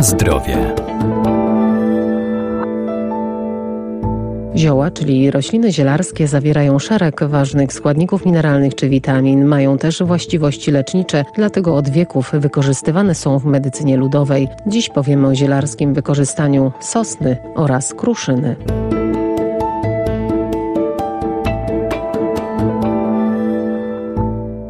[0.00, 0.74] Zdrowie.
[4.56, 9.44] Zioła, czyli rośliny zielarskie, zawierają szereg ważnych składników mineralnych czy witamin.
[9.44, 14.48] Mają też właściwości lecznicze, dlatego od wieków wykorzystywane są w medycynie ludowej.
[14.66, 18.56] Dziś powiemy o zielarskim wykorzystaniu sosny oraz kruszyny.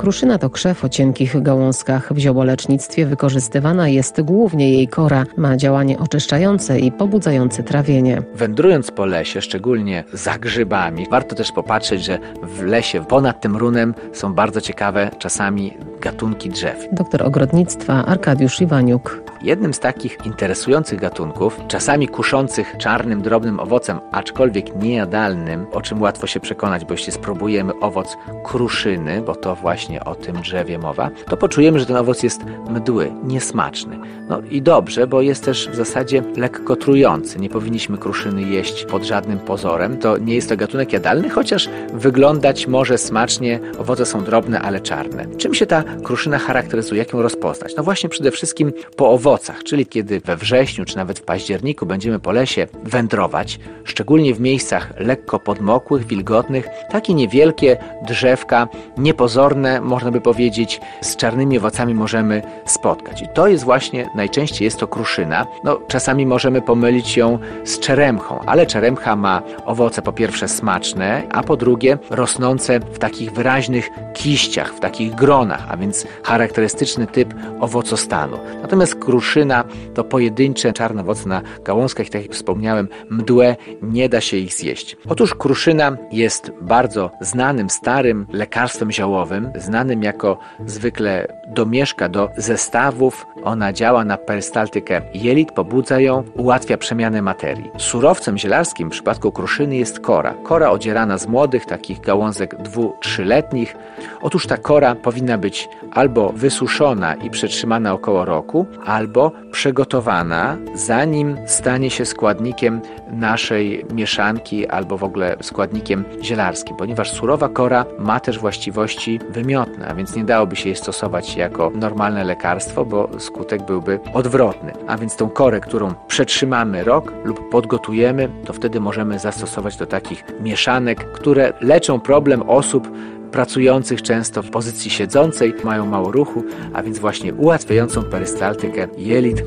[0.00, 2.12] Kruszyna to krzew o cienkich gałązkach.
[2.12, 5.24] W ziołolecznictwie wykorzystywana jest głównie jej kora.
[5.36, 8.22] Ma działanie oczyszczające i pobudzające trawienie.
[8.34, 13.94] Wędrując po lesie, szczególnie za grzybami, warto też popatrzeć, że w lesie ponad tym runem
[14.12, 16.88] są bardzo ciekawe czasami gatunki drzew.
[16.92, 19.22] Doktor ogrodnictwa Arkadiusz Iwaniuk.
[19.42, 26.26] Jednym z takich interesujących gatunków, czasami kuszących czarnym, drobnym owocem, aczkolwiek niejadalnym, o czym łatwo
[26.26, 31.36] się przekonać, bo jeśli spróbujemy owoc kruszyny, bo to właśnie o tym drzewie mowa, to
[31.36, 33.98] poczujemy, że ten owoc jest mdły, niesmaczny.
[34.28, 37.38] No i dobrze, bo jest też w zasadzie lekko trujący.
[37.38, 39.98] Nie powinniśmy kruszyny jeść pod żadnym pozorem.
[39.98, 43.60] To nie jest to gatunek jadalny, chociaż wyglądać może smacznie.
[43.78, 45.26] Owoce są drobne, ale czarne.
[45.36, 46.98] Czym się ta kruszyna charakteryzuje?
[46.98, 47.74] Jak ją rozpoznać?
[47.76, 52.18] No właśnie przede wszystkim po owocach, czyli kiedy we wrześniu czy nawet w październiku będziemy
[52.18, 60.20] po lesie wędrować, szczególnie w miejscach lekko podmokłych, wilgotnych, takie niewielkie drzewka, niepozorne, można by
[60.20, 63.22] powiedzieć, z czarnymi owocami możemy spotkać.
[63.22, 65.46] I to jest właśnie najczęściej jest to kruszyna.
[65.64, 71.42] No, czasami możemy pomylić ją z czeremchą, ale czeremcha ma owoce po pierwsze smaczne, a
[71.42, 78.38] po drugie rosnące w takich wyraźnych kiściach, w takich gronach, a więc charakterystyczny typ owocostanu.
[78.62, 79.64] Natomiast kruszyna
[79.94, 84.96] to pojedyncze czarne owoce na gałązkach, tak jak wspomniałem, mdłe, nie da się ich zjeść.
[85.08, 93.26] Otóż kruszyna jest bardzo znanym, starym lekarstwem ziołowym, znanym jako zwykle domieszka do zestawów.
[93.44, 97.70] Ona działa na perystaltykę jelit, pobudza ją, ułatwia przemianę materii.
[97.78, 100.34] Surowcem zielarskim w przypadku kruszyny jest kora.
[100.44, 103.76] Kora odzierana z młodych, takich gałązek dwu-trzyletnich.
[104.22, 111.90] Otóż ta kora powinna być albo wysuszona i przetrzymana około roku, albo przygotowana, zanim stanie
[111.90, 112.80] się składnikiem
[113.12, 119.94] naszej mieszanki albo w ogóle składnikiem zielarskim, ponieważ surowa kora ma też właściwości wymiotne, a
[119.94, 124.72] więc nie dałoby się jej stosować jako normalne lekarstwo, bo skutek byłby odwrotny.
[124.86, 130.24] A więc tą korę, którą przetrzymamy rok lub podgotujemy, to wtedy możemy zastosować do takich
[130.40, 132.88] mieszanek, które leczą problem osób,
[133.32, 139.42] pracujących często w pozycji siedzącej, mają mało ruchu, a więc właśnie ułatwiającą perystaltykę jelit.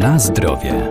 [0.00, 0.90] Na zdrowie.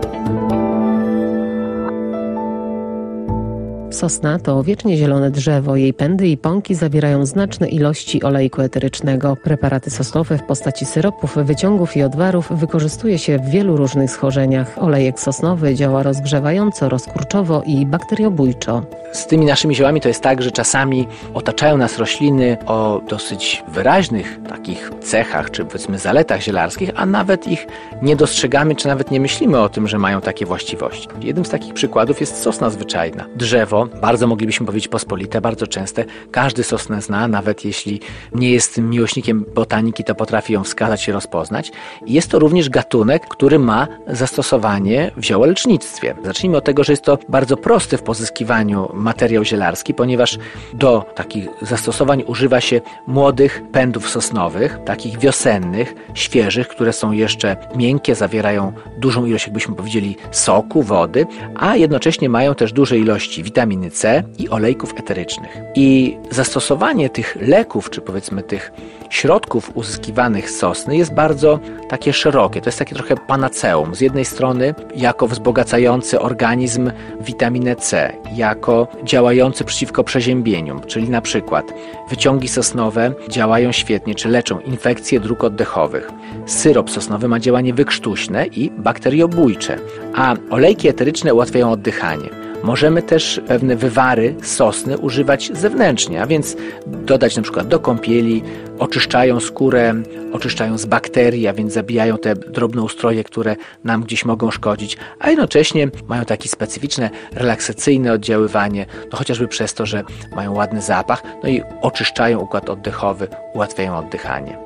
[3.96, 5.76] Sosna to wiecznie zielone drzewo.
[5.76, 9.36] Jej pędy i pąki zawierają znaczne ilości olejku eterycznego.
[9.44, 14.84] Preparaty sosnowe w postaci syropów, wyciągów i odwarów wykorzystuje się w wielu różnych schorzeniach.
[14.84, 18.82] Olejek sosnowy działa rozgrzewająco, rozkurczowo i bakteriobójczo.
[19.14, 24.40] Z tymi naszymi ziołami to jest tak, że czasami otaczają nas rośliny o dosyć wyraźnych
[24.50, 27.68] takich cechach, czy powiedzmy zaletach zielarskich, a nawet ich
[28.02, 31.08] nie dostrzegamy, czy nawet nie myślimy o tym, że mają takie właściwości.
[31.22, 33.26] Jednym z takich przykładów jest sosna zwyczajna.
[33.36, 36.06] Drzewo, bardzo moglibyśmy powiedzieć pospolite, bardzo częste.
[36.32, 38.00] Każdy sosnę zna, nawet jeśli
[38.36, 41.72] nie jest miłośnikiem botaniki, to potrafi ją wskazać i rozpoznać.
[42.08, 46.16] Jest to również gatunek, który ma zastosowanie w ziołolecznictwie.
[46.24, 50.38] Zacznijmy od tego, że jest to bardzo prosty w pozyskiwaniu materiał zielarski, ponieważ
[50.74, 58.16] do takich zastosowań używa się młodych pędów sosnowych, takich wiosennych, świeżych, które są jeszcze miękkie,
[58.16, 61.26] zawierają dużą ilość, jakbyśmy powiedzieli, soku, wody,
[61.56, 63.44] a jednocześnie mają też duże ilości
[63.76, 65.58] witaminy C i olejków eterycznych.
[65.76, 68.72] I zastosowanie tych leków, czy powiedzmy tych
[69.10, 71.60] środków uzyskiwanych z sosny jest bardzo
[71.90, 72.62] takie szerokie.
[72.62, 73.96] To jest takie trochę panaceum.
[73.96, 76.92] Z jednej strony jako wzbogacający organizm
[77.22, 81.66] witaminę C, jako działający przeciwko przeziębieniom, czyli na przykład
[82.10, 86.12] wyciągi sosnowe działają świetnie, czy leczą infekcje dróg oddechowych.
[86.46, 89.78] Syrop sosnowy ma działanie wykrztuśne i bakteriobójcze,
[90.16, 92.45] a olejki eteryczne ułatwiają oddychanie.
[92.66, 96.58] Możemy też pewne wywary sosny używać zewnętrznie, a więc
[96.88, 98.44] dodać na przykład do kąpieli,
[98.80, 99.94] oczyszczają skórę,
[100.34, 105.88] oczyszczają z bakterii, a więc zabijają te drobnoustroje, które nam gdzieś mogą szkodzić, a jednocześnie
[106.08, 110.04] mają takie specyficzne, relaksacyjne oddziaływanie, no chociażby przez to, że
[110.36, 114.65] mają ładny zapach, no i oczyszczają układ oddechowy, ułatwiają oddychanie.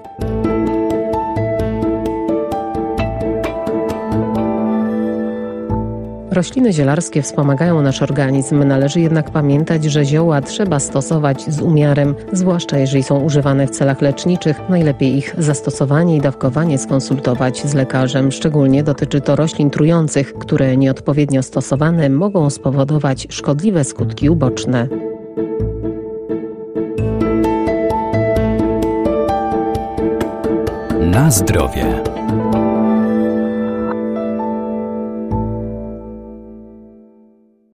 [6.40, 12.78] Rośliny zielarskie wspomagają nasz organizm, należy jednak pamiętać, że zioła trzeba stosować z umiarem, zwłaszcza
[12.78, 14.62] jeżeli są używane w celach leczniczych.
[14.70, 18.32] Najlepiej ich zastosowanie i dawkowanie skonsultować z lekarzem.
[18.32, 24.88] Szczególnie dotyczy to roślin trujących, które nieodpowiednio stosowane mogą spowodować szkodliwe skutki uboczne.
[31.00, 32.09] Na zdrowie.